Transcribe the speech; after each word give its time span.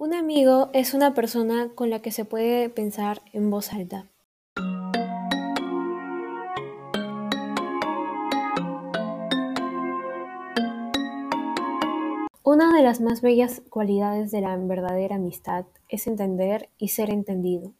Un 0.00 0.14
amigo 0.14 0.70
es 0.74 0.94
una 0.94 1.12
persona 1.12 1.70
con 1.74 1.90
la 1.90 2.00
que 2.00 2.12
se 2.12 2.24
puede 2.24 2.68
pensar 2.68 3.20
en 3.32 3.50
voz 3.50 3.72
alta. 3.72 4.06
Una 12.44 12.72
de 12.72 12.82
las 12.84 13.00
más 13.00 13.22
bellas 13.22 13.60
cualidades 13.70 14.30
de 14.30 14.40
la 14.40 14.56
verdadera 14.56 15.16
amistad 15.16 15.64
es 15.88 16.06
entender 16.06 16.68
y 16.78 16.90
ser 16.90 17.10
entendido. 17.10 17.74